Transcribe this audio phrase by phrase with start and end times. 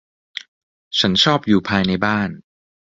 [0.99, 2.29] ฉันชอบอยู่ภายในบ้าน